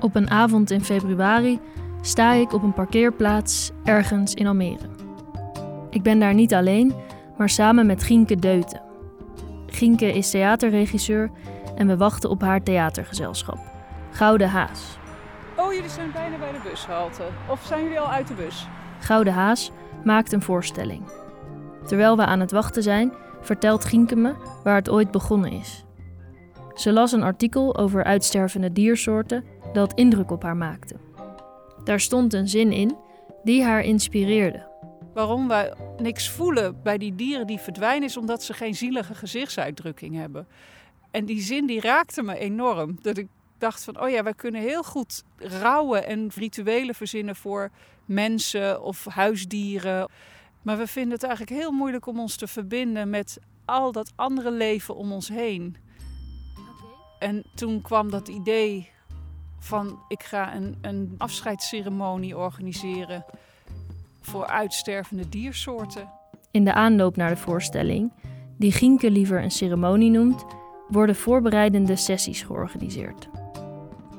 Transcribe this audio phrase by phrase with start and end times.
[0.00, 1.60] Op een avond in februari
[2.00, 4.88] sta ik op een parkeerplaats ergens in Almere.
[5.90, 6.94] Ik ben daar niet alleen,
[7.36, 8.80] maar samen met Gienke Deuten.
[9.66, 11.30] Gienke is theaterregisseur
[11.76, 13.58] en we wachten op haar theatergezelschap,
[14.10, 14.98] Gouden Haas.
[15.56, 17.22] Oh, jullie zijn bijna bij de bushalte.
[17.48, 18.66] Of zijn jullie al uit de bus?
[19.00, 19.70] Gouden Haas
[20.04, 21.02] maakt een voorstelling.
[21.86, 25.84] Terwijl we aan het wachten zijn, vertelt Gienke me waar het ooit begonnen is.
[26.74, 30.96] Ze las een artikel over uitstervende diersoorten dat indruk op haar maakte.
[31.84, 32.96] Daar stond een zin in
[33.42, 34.68] die haar inspireerde.
[35.14, 40.16] Waarom wij niks voelen bij die dieren die verdwijnen is omdat ze geen zielige gezichtsuitdrukking
[40.16, 40.46] hebben.
[41.10, 42.98] En die zin die raakte me enorm.
[43.02, 43.28] Dat ik
[43.58, 47.70] dacht van, oh ja, wij kunnen heel goed rouwen en rituelen verzinnen voor
[48.04, 50.10] mensen of huisdieren.
[50.62, 54.50] Maar we vinden het eigenlijk heel moeilijk om ons te verbinden met al dat andere
[54.50, 55.76] leven om ons heen.
[57.18, 58.90] En toen kwam dat idee
[59.60, 63.24] van ik ga een, een afscheidsceremonie organiseren
[64.20, 66.08] voor uitstervende diersoorten.
[66.50, 68.12] In de aanloop naar de voorstelling,
[68.56, 70.44] die Gienke liever een ceremonie noemt,
[70.88, 73.28] worden voorbereidende sessies georganiseerd.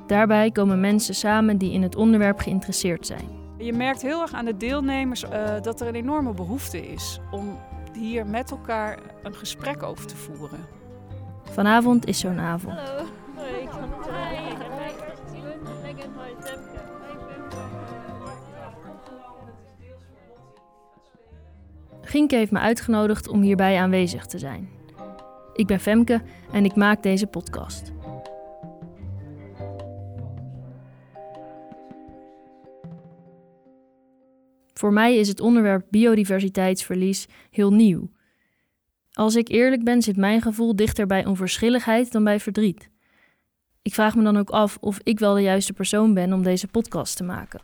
[0.07, 3.39] Daarbij komen mensen samen die in het onderwerp geïnteresseerd zijn.
[3.57, 7.59] Je merkt heel erg aan de deelnemers uh, dat er een enorme behoefte is om
[7.93, 10.59] hier met elkaar een gesprek over te voeren.
[11.43, 12.79] Vanavond is zo'n avond.
[12.79, 13.05] Hallo.
[13.35, 14.50] Hoi.
[22.11, 24.69] Gienke heeft me uitgenodigd om hierbij aanwezig te zijn.
[25.53, 27.91] Ik ben Femke en ik maak deze podcast.
[34.73, 38.09] Voor mij is het onderwerp biodiversiteitsverlies heel nieuw.
[39.13, 42.89] Als ik eerlijk ben, zit mijn gevoel dichter bij onverschilligheid dan bij verdriet.
[43.81, 46.67] Ik vraag me dan ook af of ik wel de juiste persoon ben om deze
[46.67, 47.61] podcast te maken.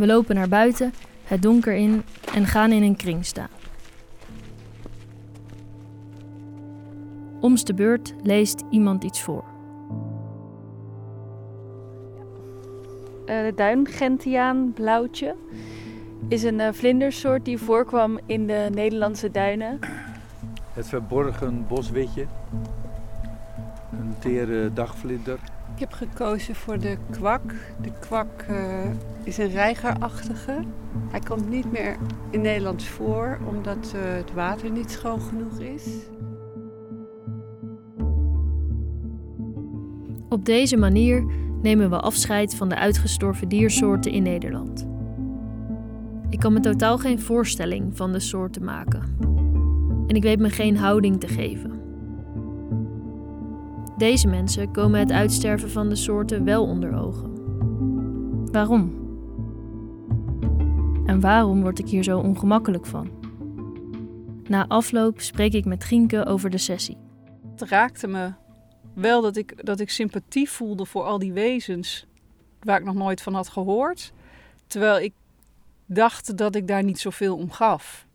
[0.00, 0.92] We lopen naar buiten,
[1.24, 2.02] het donker in
[2.34, 3.48] en gaan in een kring staan.
[7.40, 9.44] Omst de beurt leest iemand iets voor.
[13.26, 15.34] Uh, de duingentiaan blauwtje
[16.28, 19.78] is een uh, vlindersoort die voorkwam in de Nederlandse duinen.
[20.72, 22.26] Het verborgen boswitje,
[23.92, 25.38] een tere dagvlinder.
[25.80, 27.54] Ik heb gekozen voor de kwak.
[27.82, 28.56] De kwak uh,
[29.24, 30.62] is een reigerachtige.
[31.10, 31.96] Hij komt niet meer
[32.30, 35.86] in Nederland voor omdat uh, het water niet schoon genoeg is.
[40.28, 41.24] Op deze manier
[41.62, 44.86] nemen we afscheid van de uitgestorven diersoorten in Nederland.
[46.28, 49.16] Ik kan me totaal geen voorstelling van de soorten maken.
[50.06, 51.79] En ik weet me geen houding te geven.
[54.00, 57.30] Deze mensen komen het uitsterven van de soorten wel onder ogen.
[58.52, 59.08] Waarom?
[61.06, 63.10] En waarom word ik hier zo ongemakkelijk van?
[64.48, 66.96] Na afloop spreek ik met Gienke over de sessie.
[67.50, 68.32] Het raakte me
[68.94, 72.06] wel dat ik, dat ik sympathie voelde voor al die wezens
[72.60, 74.12] waar ik nog nooit van had gehoord.
[74.66, 75.12] Terwijl ik
[75.86, 78.06] dacht dat ik daar niet zoveel om gaf.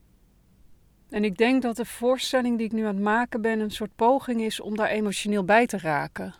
[1.15, 3.95] En ik denk dat de voorstelling die ik nu aan het maken ben een soort
[3.95, 6.33] poging is om daar emotioneel bij te raken.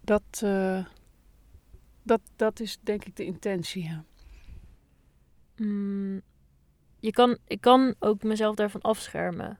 [0.00, 0.84] Dat, uh,
[2.02, 3.90] dat, dat is denk ik de intentie.
[5.56, 6.20] Mm,
[6.98, 9.58] je kan, ik kan ook mezelf daarvan afschermen.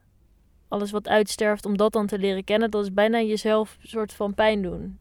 [0.68, 4.12] Alles wat uitsterft, om dat dan te leren kennen, dat is bijna jezelf een soort
[4.12, 4.98] van pijn doen.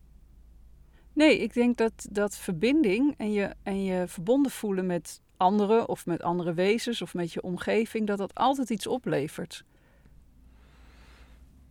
[1.17, 6.05] Nee, ik denk dat, dat verbinding en je, en je verbonden voelen met anderen of
[6.05, 9.63] met andere wezens of met je omgeving, dat dat altijd iets oplevert.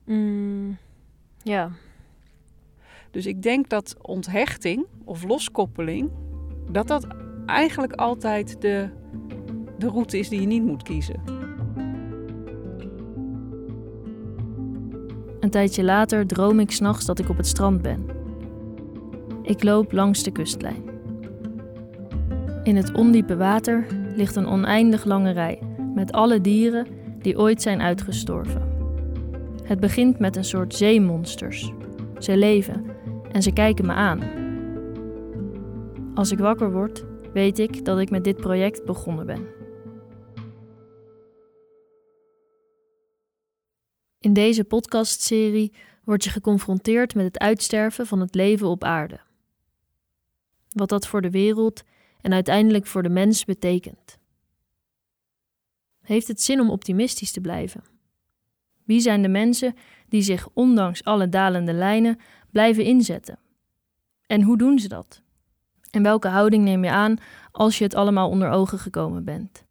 [0.04, 0.76] Mm,
[1.42, 1.70] ja.
[3.10, 6.10] Dus ik denk dat onthechting of loskoppeling,
[6.70, 7.06] dat dat
[7.46, 8.88] eigenlijk altijd de,
[9.78, 11.22] de route is die je niet moet kiezen.
[15.40, 18.15] Een tijdje later droom ik s'nachts dat ik op het strand ben.
[19.46, 20.84] Ik loop langs de kustlijn.
[22.62, 25.62] In het ondiepe water ligt een oneindig lange rij
[25.94, 26.86] met alle dieren
[27.18, 28.62] die ooit zijn uitgestorven.
[29.62, 31.72] Het begint met een soort zeemonsters.
[32.18, 32.84] Ze leven
[33.32, 34.20] en ze kijken me aan.
[36.14, 39.46] Als ik wakker word, weet ik dat ik met dit project begonnen ben.
[44.18, 49.25] In deze podcastserie word je geconfronteerd met het uitsterven van het leven op aarde.
[50.76, 51.82] Wat dat voor de wereld
[52.20, 54.18] en uiteindelijk voor de mens betekent.
[56.02, 57.84] Heeft het zin om optimistisch te blijven?
[58.84, 59.74] Wie zijn de mensen
[60.08, 62.18] die zich ondanks alle dalende lijnen
[62.50, 63.38] blijven inzetten?
[64.26, 65.22] En hoe doen ze dat?
[65.90, 67.18] En welke houding neem je aan
[67.52, 69.64] als je het allemaal onder ogen gekomen bent?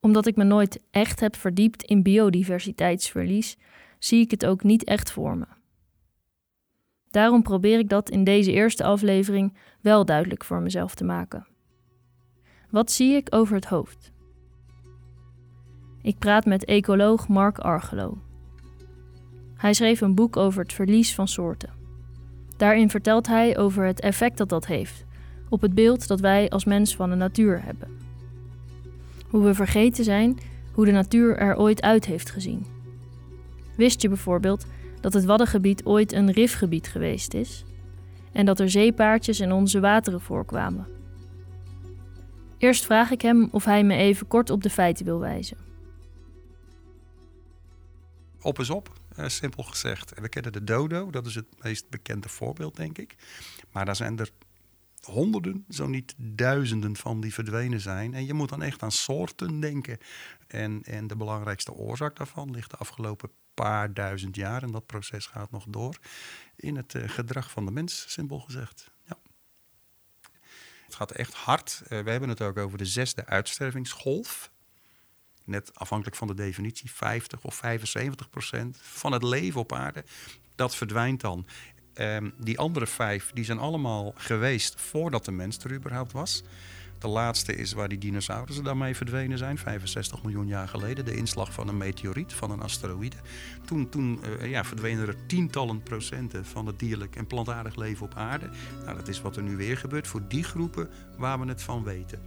[0.00, 3.56] Omdat ik me nooit echt heb verdiept in biodiversiteitsverlies,
[3.98, 5.57] zie ik het ook niet echt voor me.
[7.10, 11.46] Daarom probeer ik dat in deze eerste aflevering wel duidelijk voor mezelf te maken.
[12.70, 14.12] Wat zie ik over het hoofd?
[16.02, 18.18] Ik praat met ecoloog Mark Argelo.
[19.56, 21.70] Hij schreef een boek over het verlies van soorten.
[22.56, 25.06] Daarin vertelt hij over het effect dat dat heeft
[25.48, 27.88] op het beeld dat wij als mens van de natuur hebben.
[29.28, 30.38] Hoe we vergeten zijn
[30.72, 32.66] hoe de natuur er ooit uit heeft gezien.
[33.76, 34.66] Wist je bijvoorbeeld
[35.00, 37.64] dat het Waddengebied ooit een rifgebied geweest is
[38.32, 40.86] en dat er zeepaardjes in onze wateren voorkwamen?
[42.58, 45.56] Eerst vraag ik hem of hij me even kort op de feiten wil wijzen.
[48.40, 50.20] Op is op, uh, simpel gezegd.
[50.20, 53.16] We kennen de dodo, dat is het meest bekende voorbeeld, denk ik.
[53.72, 54.30] Maar daar zijn er
[55.02, 58.14] honderden, zo niet duizenden van die verdwenen zijn.
[58.14, 59.98] En je moet dan echt aan soorten denken.
[60.46, 63.30] En, en de belangrijkste oorzaak daarvan ligt de afgelopen
[63.64, 65.98] paar duizend jaar, en dat proces gaat nog door,
[66.56, 68.90] in het uh, gedrag van de mens, simpel gezegd.
[69.04, 69.18] Ja.
[70.84, 71.82] Het gaat echt hard.
[71.82, 74.50] Uh, we hebben het ook over de zesde uitstervingsgolf.
[75.44, 80.04] Net afhankelijk van de definitie, 50 of 75 procent van het leven op aarde,
[80.54, 81.46] dat verdwijnt dan.
[81.94, 86.42] Um, die andere vijf die zijn allemaal geweest voordat de mens er überhaupt was.
[86.98, 91.04] De laatste is waar die dinosaurussen daarmee verdwenen zijn, 65 miljoen jaar geleden.
[91.04, 93.16] De inslag van een meteoriet, van een asteroïde.
[93.64, 98.14] Toen, toen uh, ja, verdwenen er tientallen procenten van het dierlijk en plantaardig leven op
[98.14, 98.50] aarde.
[98.84, 101.84] Nou, dat is wat er nu weer gebeurt voor die groepen waar we het van
[101.84, 102.20] weten.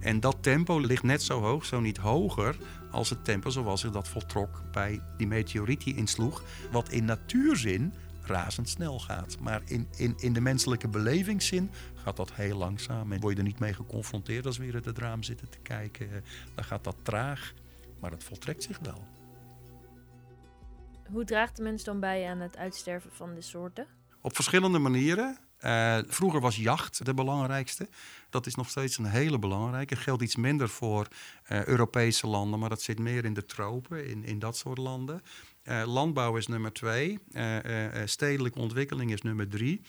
[0.00, 2.56] En dat tempo ligt net zo hoog, zo niet hoger,
[2.90, 6.42] als het tempo zoals zich dat voltrok bij die meteoriet die insloeg.
[6.70, 7.92] Wat in natuurzin
[8.24, 9.38] razendsnel gaat.
[9.40, 13.12] Maar in, in, in de menselijke belevingszin gaat dat heel langzaam.
[13.12, 15.58] En word je er niet mee geconfronteerd als we weer uit het raam zitten te
[15.58, 16.08] kijken.
[16.54, 17.54] Dan gaat dat traag,
[18.00, 19.04] maar het voltrekt zich wel.
[21.10, 23.86] Hoe draagt de mens dan bij aan het uitsterven van de soorten?
[24.20, 25.38] Op verschillende manieren.
[25.64, 27.88] Uh, vroeger was jacht de belangrijkste.
[28.30, 29.96] Dat is nog steeds een hele belangrijke.
[29.96, 31.08] Geldt iets minder voor
[31.48, 35.22] uh, Europese landen, maar dat zit meer in de tropen, in, in dat soort landen.
[35.64, 37.18] Uh, landbouw is nummer twee.
[38.04, 39.80] stedelijke ontwikkeling is nummer drie.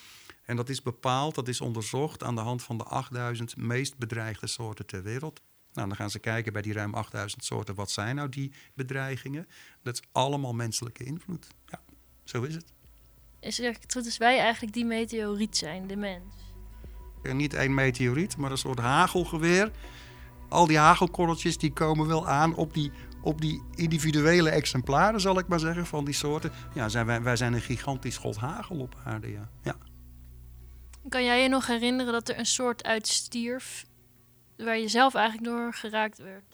[0.44, 4.46] En dat is bepaald, dat is onderzocht aan de hand van de 8000 meest bedreigde
[4.46, 5.40] soorten ter wereld.
[5.72, 9.48] Nou, dan gaan ze kijken bij die ruim 8000 soorten, wat zijn nou die bedreigingen?
[9.82, 11.46] Dat is allemaal menselijke invloed.
[11.66, 11.80] Ja,
[12.24, 12.74] zo is het
[13.44, 16.34] is het goed wij eigenlijk die meteoriet zijn, de mens.
[17.22, 19.70] En niet één meteoriet, maar een soort hagelgeweer.
[20.48, 22.90] Al die hagelkorreltjes die komen wel aan op die,
[23.24, 26.52] op die individuele exemplaren, zal ik maar zeggen, van die soorten.
[26.74, 29.48] Ja, zijn wij, wij zijn een gigantisch schot hagel op aarde, ja.
[29.62, 29.76] ja.
[31.08, 33.86] Kan jij je nog herinneren dat er een soort uitstierf
[34.56, 36.44] waar je zelf eigenlijk door geraakt werd?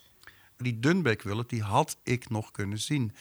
[0.56, 3.14] Die dunbekwillet, die had ik nog kunnen zien.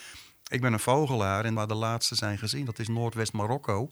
[0.48, 3.90] Ik ben een vogelaar en waar de laatste zijn gezien, dat is Noordwest-Marokko.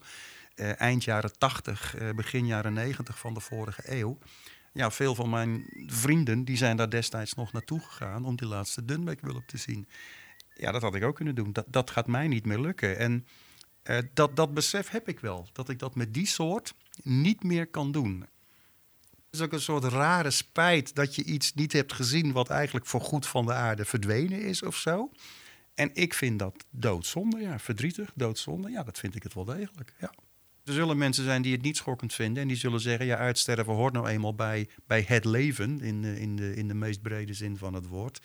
[0.55, 4.17] Uh, eind jaren 80, uh, eh, begin jaren 90 van de vorige eeuw.
[4.77, 8.85] Ja, veel van mijn vrienden die zijn daar destijds nog naartoe gegaan om die laatste
[8.85, 9.87] dunbekwulp te zien.
[10.53, 11.53] Ja, dat had ik ook kunnen doen.
[11.53, 12.97] Dat, dat gaat mij niet meer lukken.
[12.97, 13.27] En
[13.83, 15.47] uh, dat, dat besef heb ik wel.
[15.53, 16.73] Dat ik dat met die soort
[17.03, 18.19] niet meer kan doen.
[19.09, 22.85] Het is ook een soort rare spijt dat je iets niet hebt gezien wat eigenlijk
[22.85, 25.11] voor goed van de aarde verdwenen is of zo.
[25.73, 28.69] En ik vind dat doodzonde, ja, verdrietig, doodzonde.
[28.69, 30.13] Ja, dat vind ik het wel degelijk, ja.
[30.67, 33.73] Er zullen mensen zijn die het niet schokkend vinden en die zullen zeggen: ja, uitsterven
[33.73, 37.33] hoort nou eenmaal bij, bij het leven, in de, in, de, in de meest brede
[37.33, 38.21] zin van het woord.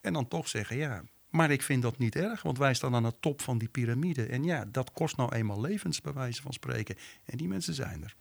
[0.00, 3.02] En dan toch zeggen: ja, maar ik vind dat niet erg, want wij staan aan
[3.02, 4.26] de top van die piramide.
[4.26, 6.96] En ja, dat kost nou eenmaal levens, bij wijze van spreken.
[7.24, 8.16] En die mensen zijn er.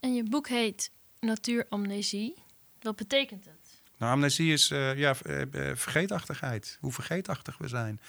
[0.00, 2.34] En je boek heet Natuuramnesie.
[2.80, 3.82] Wat betekent het?
[3.98, 5.42] Nou, amnesie is uh, ja, uh,
[5.74, 6.78] vergeetachtigheid.
[6.80, 8.00] Hoe vergeetachtig we zijn.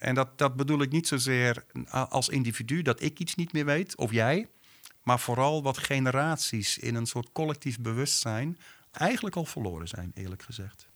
[0.00, 3.96] En dat, dat bedoel ik niet zozeer als individu dat ik iets niet meer weet,
[3.96, 4.48] of jij.
[5.02, 8.58] Maar vooral wat generaties in een soort collectief bewustzijn
[8.92, 10.88] eigenlijk al verloren zijn, eerlijk gezegd.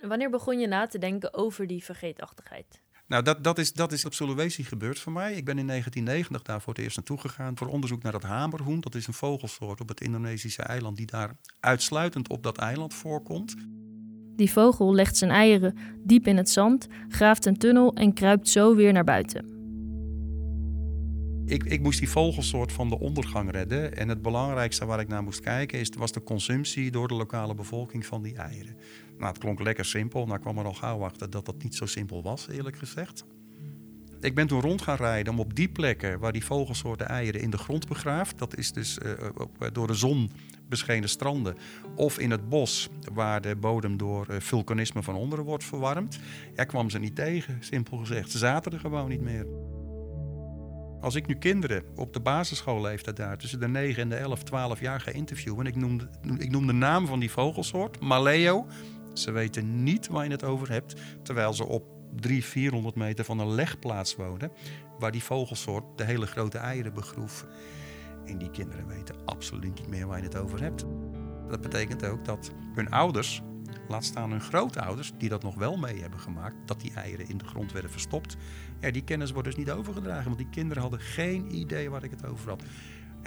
[0.00, 2.80] Wanneer begon je na te denken over die vergeetachtigheid?
[3.06, 5.34] Nou, dat, dat, is, dat is op Sulawesi gebeurd voor mij.
[5.34, 8.80] Ik ben in 1990 daar voor het eerst naartoe gegaan voor onderzoek naar het hamerhoen.
[8.80, 13.54] Dat is een vogelsoort op het Indonesische eiland die daar uitsluitend op dat eiland voorkomt.
[14.36, 15.74] Die vogel legt zijn eieren
[16.04, 19.54] diep in het zand, graaft een tunnel en kruipt zo weer naar buiten.
[21.46, 23.96] Ik, ik moest die vogelsoort van de ondergang redden.
[23.96, 27.54] En het belangrijkste waar ik naar moest kijken is, was de consumptie door de lokale
[27.54, 28.76] bevolking van die eieren.
[29.18, 30.26] Nou, het klonk lekker simpel.
[30.26, 33.24] Nou kwam er al gauw achter dat dat niet zo simpel was, eerlijk gezegd.
[34.26, 37.50] Ik ben toen rond gaan rijden om op die plekken waar die vogelsoorten eieren in
[37.50, 38.38] de grond begraaft.
[38.38, 40.30] Dat is dus uh, op, door de zon
[40.68, 41.56] beschenen stranden.
[41.94, 46.18] Of in het bos waar de bodem door vulkanisme van onderen wordt verwarmd.
[46.54, 48.30] Ja, kwam ze niet tegen, simpel gezegd.
[48.30, 49.46] Ze zaten er gewoon niet meer.
[51.00, 54.80] Als ik nu kinderen op de basisschoolleeftijd daar tussen de 9 en de 11, 12
[54.80, 55.66] jaar ga interviewen.
[55.66, 56.00] En ik noem,
[56.38, 58.66] ik noem de naam van die vogelsoort, Maleo.
[59.12, 60.94] Ze weten niet waar je het over hebt.
[61.22, 64.52] Terwijl ze op 300, 400 meter van een legplaats wonen.
[64.98, 67.46] Waar die vogelsoort de hele grote eieren begroef.
[68.24, 70.84] En die kinderen weten absoluut niet meer waar je het over hebt.
[71.48, 73.42] Dat betekent ook dat hun ouders,
[73.88, 77.38] laat staan hun grootouders, die dat nog wel mee hebben gemaakt, dat die eieren in
[77.38, 78.36] de grond werden verstopt.
[78.80, 82.10] Ja, die kennis wordt dus niet overgedragen, want die kinderen hadden geen idee waar ik
[82.10, 82.62] het over had.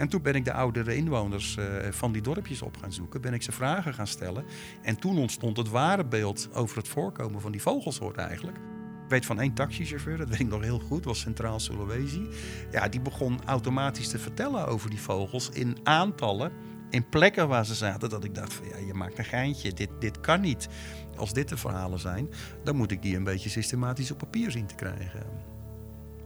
[0.00, 3.34] En toen ben ik de oudere inwoners uh, van die dorpjes op gaan zoeken, ben
[3.34, 4.44] ik ze vragen gaan stellen.
[4.82, 8.56] En toen ontstond het ware beeld over het voorkomen van die vogelsoort eigenlijk.
[9.04, 12.28] Ik weet van één taxichauffeur, dat weet ik nog heel goed, was Centraal Sulawesi.
[12.70, 16.52] Ja, die begon automatisch te vertellen over die vogels in aantallen,
[16.90, 18.10] in plekken waar ze zaten.
[18.10, 20.68] Dat ik dacht van ja, je maakt een geintje, dit, dit kan niet.
[21.16, 22.28] Als dit de verhalen zijn,
[22.64, 25.49] dan moet ik die een beetje systematisch op papier zien te krijgen.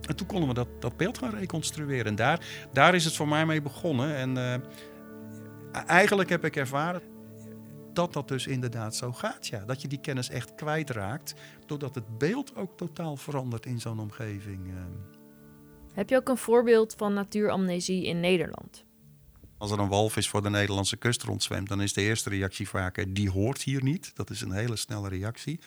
[0.06, 2.06] En toen konden we dat, dat beeld gaan reconstrueren.
[2.06, 4.16] En daar, daar is het voor mij mee begonnen.
[4.16, 4.54] En uh,
[5.86, 7.02] eigenlijk heb ik ervaren
[7.94, 9.46] dat dat dus inderdaad zo gaat.
[9.46, 9.64] Ja.
[9.64, 11.34] Dat je die kennis echt kwijtraakt,
[11.66, 14.68] doordat het beeld ook totaal verandert in zo'n omgeving.
[14.68, 14.74] Eh.
[15.94, 18.84] Heb je ook een voorbeeld van natuuramnesie in Nederland?
[19.58, 22.98] Als er een walvis voor de Nederlandse kust rondzwemt, dan is de eerste reactie vaak:
[22.98, 24.16] eh, die hoort hier niet.
[24.16, 25.60] Dat is een hele snelle reactie.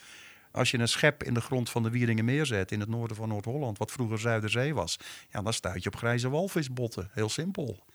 [0.57, 3.29] Als je een schep in de grond van de Wieringenmeer zet in het noorden van
[3.29, 4.99] Noord-Holland, wat vroeger Zuiderzee was,
[5.29, 7.09] ja, dan stuit je op grijze walvisbotten.
[7.11, 7.85] Heel simpel.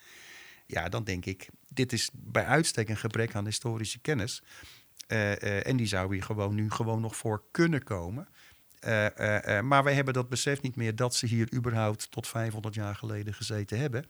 [0.66, 4.42] Ja, dan denk ik, dit is bij uitstek een gebrek aan historische kennis.
[5.08, 8.28] Uh, uh, en die zou hier gewoon nu gewoon nog voor kunnen komen.
[8.86, 12.94] Uh, maar wij hebben dat besef niet meer dat ze hier überhaupt tot 500 jaar
[12.94, 14.04] geleden gezeten hebben.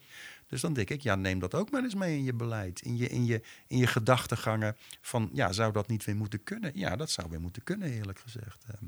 [0.53, 2.81] Dus dan denk ik, ja, neem dat ook maar eens mee in je beleid.
[2.81, 6.71] In je, in je, in je gedachtegangen van, ja, zou dat niet weer moeten kunnen?
[6.73, 8.65] Ja, dat zou weer moeten kunnen, eerlijk gezegd.
[8.67, 8.85] Ehm.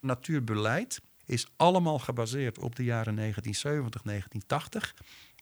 [0.00, 4.94] Natuurbeleid is allemaal gebaseerd op de jaren 1970, 1980.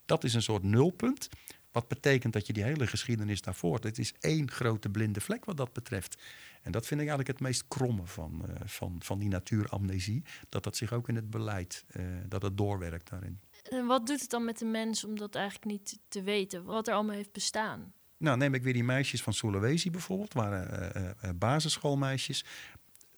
[0.07, 1.29] Dat is een soort nulpunt.
[1.73, 3.79] Wat betekent dat je die hele geschiedenis daarvoor.
[3.81, 6.23] Het is één grote blinde vlek wat dat betreft.
[6.63, 10.23] En dat vind ik eigenlijk het meest kromme van, uh, van, van die natuuramnesie.
[10.49, 13.41] Dat dat zich ook in het beleid, uh, dat het doorwerkt daarin.
[13.63, 16.89] En wat doet het dan met de mens om dat eigenlijk niet te weten, wat
[16.89, 17.93] er allemaal heeft bestaan?
[18.17, 22.45] Nou, neem ik weer die meisjes van Sulawesi bijvoorbeeld, waren uh, basisschoolmeisjes.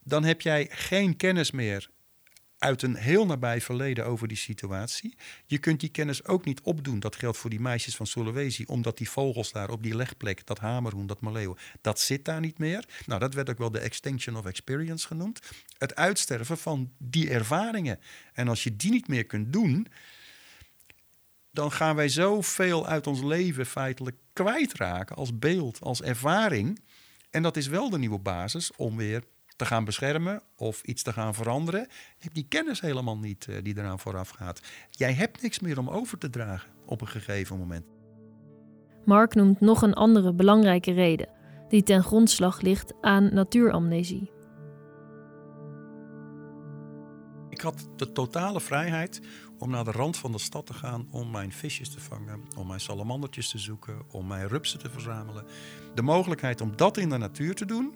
[0.03, 1.91] Dan heb jij geen kennis meer
[2.65, 5.17] uit een heel nabij verleden over die situatie.
[5.47, 7.01] Je kunt die kennis ook niet opdoen.
[7.01, 10.59] Dat geldt voor die meisjes van Sulawesi, omdat die vogels daar op die legplek, dat
[10.59, 12.85] hamerhoen, dat maleeuw, dat zit daar niet meer.
[13.07, 15.41] Nou, dat werd ook wel de extinction of experience genoemd.
[15.79, 18.01] Het uitsterven van die ervaringen.
[18.33, 19.87] En als je die niet meer kunt doen,
[21.55, 26.81] dan gaan wij zoveel uit ons leven feitelijk kwijtraken als beeld, als ervaring.
[27.31, 29.23] En dat is wel de nieuwe basis om weer
[29.57, 31.81] te gaan beschermen of iets te gaan veranderen.
[31.81, 34.61] Je hebt die kennis helemaal niet uh, die eraan vooraf gaat.
[34.91, 37.85] Jij hebt niks meer om over te dragen op een gegeven moment.
[39.05, 41.29] Mark noemt nog een andere belangrijke reden
[41.69, 44.31] die ten grondslag ligt aan natuuramnesie.
[47.49, 49.21] Ik had de totale vrijheid
[49.65, 52.67] om naar de rand van de stad te gaan om mijn visjes te vangen, om
[52.67, 55.45] mijn salamandertjes te zoeken, om mijn rupsen te verzamelen.
[55.95, 57.93] De mogelijkheid om dat in de natuur te doen,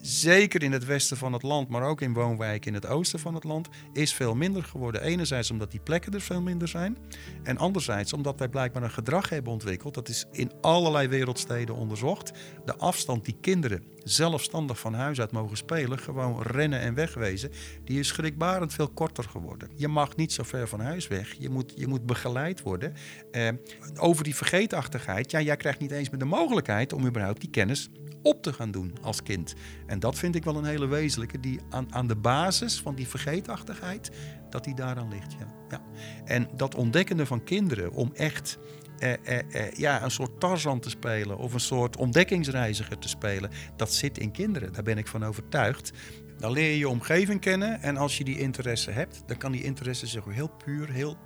[0.00, 3.34] zeker in het westen van het land, maar ook in woonwijken in het oosten van
[3.34, 5.02] het land, is veel minder geworden.
[5.02, 6.98] Enerzijds omdat die plekken er veel minder zijn.
[7.42, 9.94] En anderzijds omdat wij blijkbaar een gedrag hebben ontwikkeld.
[9.94, 12.32] Dat is in allerlei wereldsteden onderzocht.
[12.64, 17.50] De afstand die kinderen zelfstandig van huis uit mogen spelen, gewoon rennen en wegwezen,
[17.84, 19.68] die is schrikbarend veel korter geworden.
[19.74, 21.34] Je mag niet zo ver van huis weg.
[21.38, 22.94] Je moet, je moet begeleid worden.
[23.30, 23.48] Eh,
[23.96, 27.88] over die vergeetachtigheid, ja, jij krijgt niet eens meer de mogelijkheid om überhaupt die kennis
[28.22, 29.54] op te gaan doen als kind.
[29.86, 33.08] En dat vind ik wel een hele wezenlijke, die aan, aan de basis van die
[33.08, 34.10] vergeetachtigheid,
[34.50, 35.32] dat die daaraan ligt.
[35.32, 35.54] Ja.
[35.68, 35.82] Ja.
[36.24, 38.58] En dat ontdekkende van kinderen om echt
[38.98, 43.92] eh, eh, ja, een soort Tarzan te spelen of een soort ontdekkingsreiziger te spelen, dat
[43.92, 44.72] zit in kinderen.
[44.72, 45.92] Daar ben ik van overtuigd.
[46.38, 49.62] Dan leer je je omgeving kennen en als je die interesse hebt, dan kan die
[49.62, 51.16] interesse zich heel puur, heel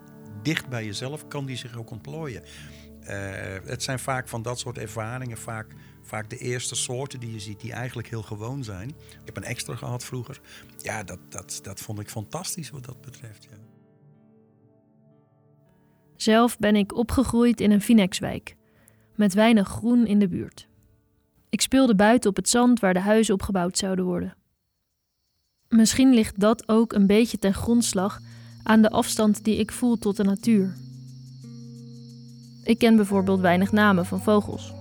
[0.42, 2.42] dicht bij jezelf, kan die zich ook ontplooien.
[3.02, 3.08] Uh,
[3.64, 7.60] het zijn vaak van dat soort ervaringen, vaak vaak de eerste soorten die je ziet,
[7.60, 8.88] die eigenlijk heel gewoon zijn.
[8.88, 10.40] Ik heb een extra gehad vroeger.
[10.76, 13.46] Ja, dat, dat, dat vond ik fantastisch wat dat betreft.
[13.50, 13.56] Ja.
[16.22, 18.56] Zelf ben ik opgegroeid in een Finexwijk,
[19.14, 20.68] met weinig groen in de buurt.
[21.48, 24.34] Ik speelde buiten op het zand waar de huizen opgebouwd zouden worden.
[25.68, 28.20] Misschien ligt dat ook een beetje ten grondslag
[28.62, 30.76] aan de afstand die ik voel tot de natuur.
[32.64, 34.72] Ik ken bijvoorbeeld weinig namen van vogels.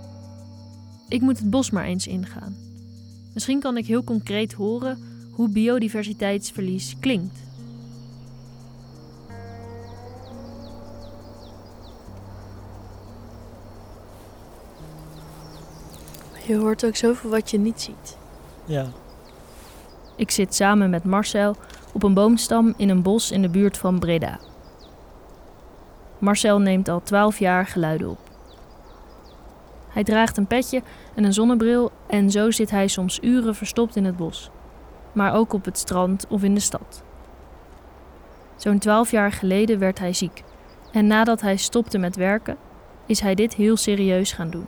[1.09, 2.55] Ik moet het bos maar eens ingaan.
[3.33, 4.97] Misschien kan ik heel concreet horen
[5.31, 7.48] hoe biodiversiteitsverlies klinkt.
[16.49, 18.17] Je hoort ook zoveel wat je niet ziet.
[18.65, 18.85] Ja,
[20.15, 21.55] Ik zit samen met Marcel
[21.93, 24.39] op een boomstam in een bos in de buurt van Breda.
[26.17, 28.17] Marcel neemt al 12 jaar geluiden op.
[29.89, 30.81] Hij draagt een petje
[31.15, 34.49] en een zonnebril en zo zit hij soms uren verstopt in het bos,
[35.11, 37.03] maar ook op het strand of in de stad.
[38.55, 40.43] Zo'n 12 jaar geleden werd hij ziek
[40.91, 42.57] en nadat hij stopte met werken,
[43.05, 44.67] is hij dit heel serieus gaan doen.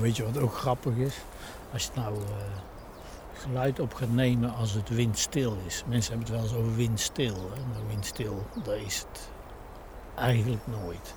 [0.00, 1.16] Weet je wat ook grappig is?
[1.72, 2.22] Als je nou eh,
[3.32, 5.84] geluid op gaat nemen als het windstil is.
[5.86, 7.34] Mensen hebben het wel eens over windstil.
[7.34, 7.64] Hè?
[7.72, 9.30] Maar windstil, dat is het
[10.14, 11.14] eigenlijk nooit.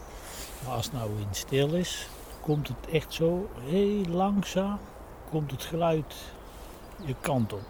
[0.64, 2.08] Maar als het nou windstil is,
[2.42, 4.80] komt het echt zo heel langzaam,
[5.30, 6.16] komt het geluid
[7.06, 7.68] je kant op.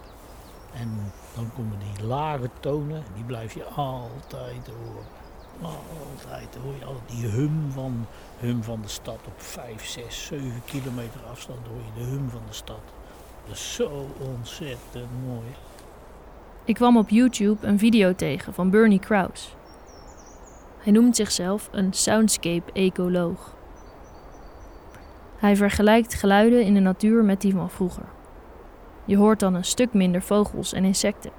[0.73, 5.24] En dan komen die lage tonen, die blijf je altijd horen.
[5.61, 8.05] Altijd hoor je altijd die hum van,
[8.39, 12.41] hum van de stad op 5, 6, 7 kilometer afstand hoor je de hum van
[12.47, 12.81] de stad.
[13.45, 15.47] Dat is zo ontzettend mooi.
[16.63, 19.49] Ik kwam op YouTube een video tegen van Bernie Krause.
[20.77, 23.55] Hij noemt zichzelf een soundscape-ecoloog.
[25.37, 28.05] Hij vergelijkt geluiden in de natuur met die van vroeger.
[29.05, 31.31] Je hoort dan een stuk minder vogels en insecten.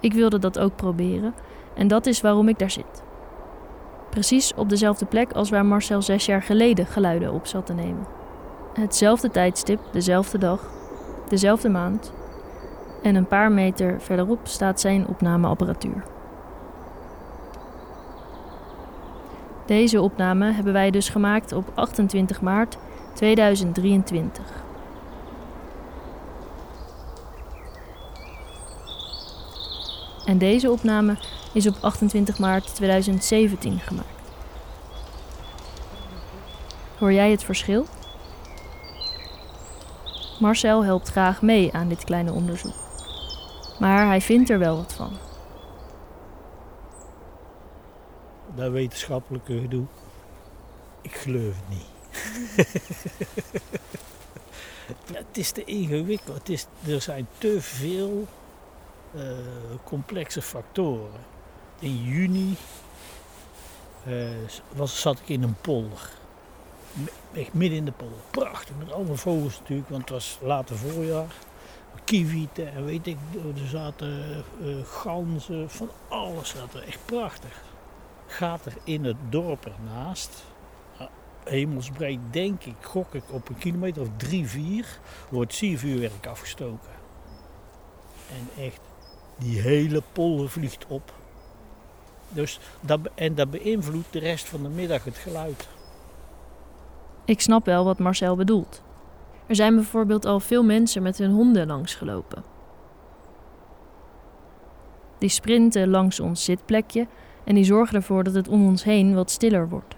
[0.00, 1.34] Ik wilde dat ook proberen
[1.74, 3.02] en dat is waarom ik daar zit.
[4.10, 8.06] Precies op dezelfde plek als waar Marcel zes jaar geleden geluiden op zat te nemen.
[8.74, 10.70] Hetzelfde tijdstip, dezelfde dag,
[11.28, 12.12] dezelfde maand,
[13.02, 16.04] en een paar meter verderop staat zijn opnameapparatuur.
[19.66, 22.78] Deze opname hebben wij dus gemaakt op 28 maart
[23.12, 24.44] 2023.
[30.24, 31.16] En deze opname
[31.52, 34.06] is op 28 maart 2017 gemaakt.
[36.98, 37.86] Hoor jij het verschil?
[40.40, 42.74] Marcel helpt graag mee aan dit kleine onderzoek.
[43.78, 45.12] Maar hij vindt er wel wat van.
[48.54, 49.84] Dat wetenschappelijke gedoe,
[51.00, 51.90] ik geloof het niet.
[55.12, 56.38] Ja, het is te ingewikkeld.
[56.38, 58.26] Het is, er zijn te veel
[59.14, 59.22] eh,
[59.84, 61.20] complexe factoren.
[61.78, 62.56] In juni
[64.04, 64.28] eh,
[64.74, 66.10] was, zat ik in een polder.
[67.32, 68.18] Echt midden in de polder.
[68.30, 71.34] Prachtig, met allemaal vogels natuurlijk, want het was later voorjaar.
[72.04, 73.16] Kievieten en weet ik,
[73.56, 76.82] er zaten eh, ganzen, van alles zat er.
[76.82, 77.62] Echt prachtig.
[78.26, 80.44] Gaat er in het dorp ernaast,
[80.98, 81.06] ah,
[81.44, 84.98] hemelsbreed denk ik, gok ik op een kilometer of drie, vier,
[85.30, 86.90] wordt siervuurwerk afgestoken.
[88.28, 88.80] En echt,
[89.38, 91.12] die hele polder vliegt op.
[92.28, 95.68] Dus dat, en dat beïnvloedt de rest van de middag het geluid.
[97.24, 98.82] Ik snap wel wat Marcel bedoelt.
[99.46, 102.42] Er zijn bijvoorbeeld al veel mensen met hun honden langsgelopen.
[105.18, 107.06] Die sprinten langs ons zitplekje
[107.44, 109.94] en die zorgen ervoor dat het om ons heen wat stiller wordt.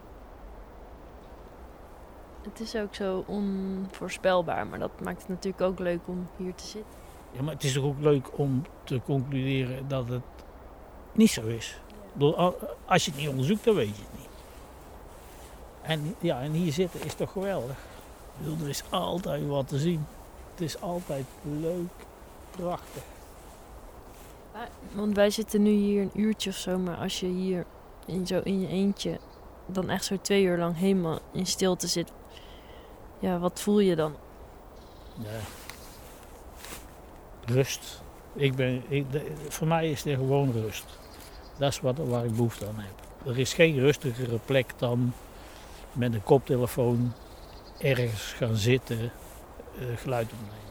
[2.43, 6.67] Het is ook zo onvoorspelbaar, maar dat maakt het natuurlijk ook leuk om hier te
[6.67, 7.04] zitten.
[7.35, 10.23] Ja, maar het is toch ook leuk om te concluderen dat het
[11.13, 11.81] niet zo is.
[12.85, 14.29] Als je het niet onderzoekt, dan weet je het niet.
[15.83, 17.77] En, ja, en hier zitten is toch geweldig.
[17.77, 20.07] Ik bedoel, er is altijd wat te zien.
[20.51, 21.93] Het is altijd leuk,
[22.51, 23.03] prachtig.
[24.93, 27.67] Want wij zitten nu hier een uurtje of zo, maar als je hier
[28.07, 29.19] in, zo in je eentje
[29.67, 32.13] dan echt zo twee uur lang helemaal in stilte zit,
[33.19, 34.15] ja, wat voel je dan?
[35.19, 35.41] Ja.
[37.47, 38.03] Rust.
[38.35, 40.85] Ik ben, ik, de- voor mij is er gewoon rust.
[41.59, 43.27] Dat is wat, waar ik behoefte aan heb.
[43.27, 45.13] Er is geen rustigere plek dan
[45.93, 47.13] met een koptelefoon
[47.79, 50.63] ergens gaan zitten, eh, geluid opnemen.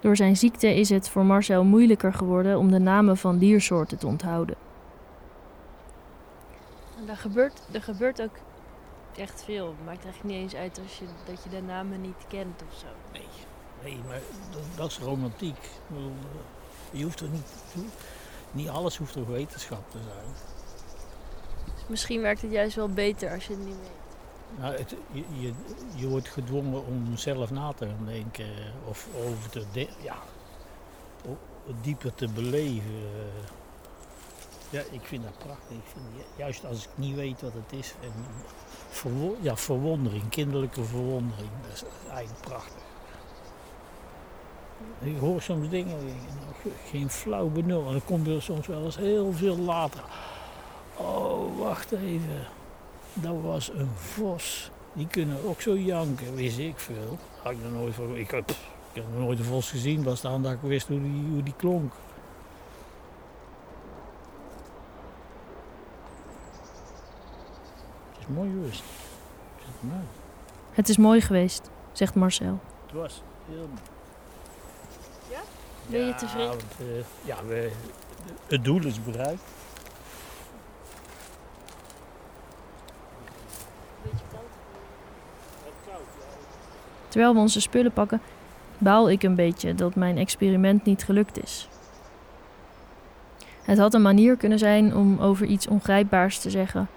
[0.00, 4.06] Door zijn ziekte is het voor Marcel moeilijker geworden om de namen van diersoorten te
[4.06, 4.56] onthouden.
[6.98, 8.36] En er gebeurt, er gebeurt ook
[9.16, 9.66] echt veel.
[9.66, 12.78] Het maakt eigenlijk niet eens uit als je, dat je de namen niet kent of
[12.78, 12.86] zo.
[13.12, 13.22] Nee,
[13.82, 14.20] nee maar
[14.52, 15.68] dat, dat is romantiek.
[15.86, 17.46] Bedoel, eh, Je hoeft er niet.
[18.52, 20.34] Niet alles hoeft toch wetenschap te zijn.
[21.74, 24.00] Dus misschien werkt het juist wel beter als je het niet weet.
[24.58, 25.52] Nou, het, je, je,
[25.94, 28.46] je wordt gedwongen om zelf na te gaan denken
[28.88, 30.16] of over te de, ja,
[31.80, 33.30] dieper te beleven.
[34.70, 35.70] Ja, ik vind dat prachtig.
[35.76, 38.12] Ik vind, ju- juist als ik niet weet wat het is, en
[38.90, 42.82] verwo- ja, verwondering, kinderlijke verwondering, dat is eigenlijk prachtig.
[45.00, 48.84] Ik hoor soms dingen, nou, ge- geen flauw benul, en dan komt er soms wel
[48.84, 50.00] eens heel veel later.
[50.96, 52.46] Oh, wacht even.
[53.14, 54.70] Dat was een vos.
[54.92, 57.18] Die kunnen ook zo janken, wist ik veel.
[57.42, 58.16] Had ik nog nooit van.
[58.16, 58.56] Ik, had-
[58.92, 61.92] ik nooit een vos gezien, was dan dat ik wist hoe die, hoe die klonk.
[68.12, 68.82] Het is mooi geweest.
[69.56, 70.00] Het is mooi.
[70.72, 72.60] Het is mooi geweest, zegt Marcel.
[72.86, 73.80] Het was heel mooi.
[75.86, 76.48] Ben je Ja, tevreden?
[76.48, 76.86] want, eh,
[77.24, 77.70] ja, we,
[78.46, 79.42] het doel is bereikt.
[87.08, 88.20] Terwijl we onze spullen pakken,
[88.78, 91.68] baal ik een beetje dat mijn experiment niet gelukt is.
[93.62, 96.88] Het had een manier kunnen zijn om over iets ongrijpbaars te zeggen.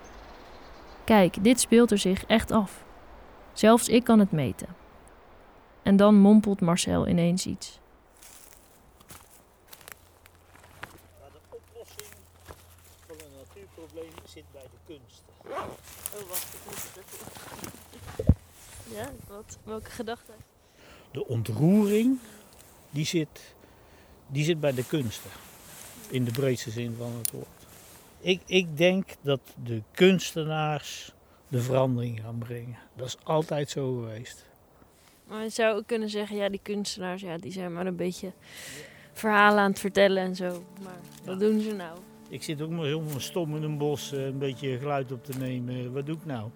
[1.04, 2.84] Kijk, dit speelt er zich echt af.
[3.54, 4.68] Zelfs ik kan het meten.
[5.84, 7.80] En dan mompelt Marcel ineens iets.
[11.34, 12.10] de oplossing
[13.08, 15.24] van een natuurprobleem zit bij de kunst.
[16.14, 18.34] Oh, wacht, ik moet het even.
[18.96, 19.58] Ja, wat?
[19.64, 20.32] Welke gedachte?
[21.12, 22.20] De ontroering,
[22.90, 23.56] die zit,
[24.28, 25.30] die zit bij de kunsten.
[26.10, 27.48] In de breedste zin van het woord.
[28.20, 31.12] Ik, ik denk dat de kunstenaars
[31.48, 32.78] de verandering gaan brengen.
[32.96, 34.46] Dat is altijd zo geweest.
[35.28, 38.32] Maar je zou ook kunnen zeggen, ja, die kunstenaars, ja, die zijn maar een beetje
[39.14, 40.64] verhalen aan het vertellen en zo.
[40.84, 42.00] Maar wat doen ze nou?
[42.30, 45.38] Ik zit ook maar zo stom in een bos eh, een beetje geluid op te
[45.38, 45.94] nemen.
[45.94, 46.50] Wat doe ik nou?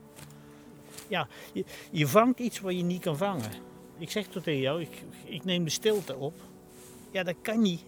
[1.08, 1.28] Ja,
[1.92, 3.52] je, vangt iets wat je niet kan vangen.
[3.98, 6.34] Ik zeg tot tegen jou, ik, ik neem de stilte op.
[7.12, 7.84] Ja, dat kan niet.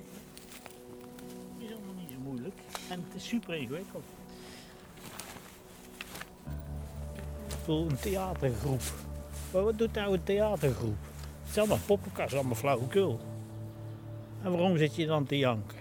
[1.58, 2.56] Het is allemaal niet zo moeilijk.
[2.90, 4.04] En het is super ingewikkeld.
[7.68, 8.82] Een theatergroep.
[9.54, 10.98] Maar wat doet nou een theatergroep?
[11.42, 13.20] Het is allemaal poppenkast, allemaal flauwekul.
[14.44, 15.81] En waarom zit je dan te janken?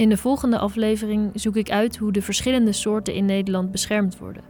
[0.00, 4.42] In de volgende aflevering zoek ik uit hoe de verschillende soorten in Nederland beschermd worden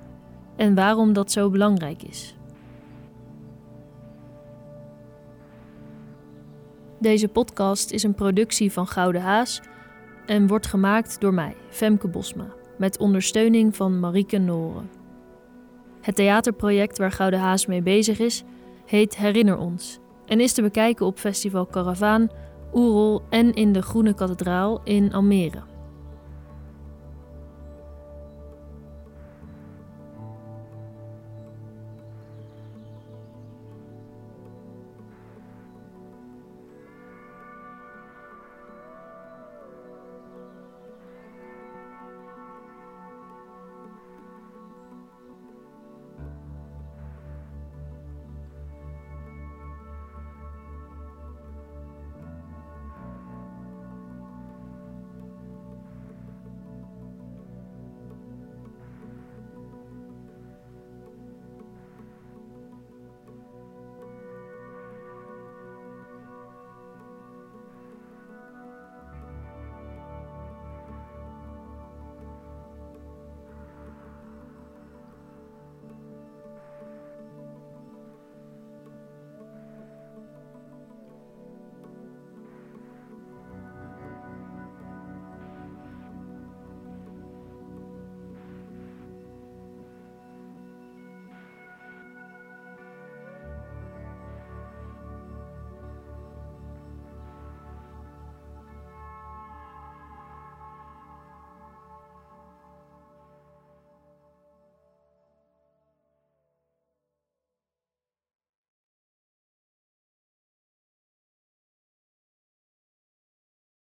[0.57, 2.37] en waarom dat zo belangrijk is.
[7.01, 9.61] Deze podcast is een productie van Gouden Haas
[10.27, 12.47] en wordt gemaakt door mij, Femke Bosma,
[12.79, 14.91] met ondersteuning van Marieke Noren.
[16.01, 18.43] Het theaterproject waar Gouden Haas mee bezig is,
[18.87, 22.29] heet Herinner ons en is te bekijken op Festival Caravaan
[22.73, 25.63] Oerol en in de Groene Kathedraal in Almere.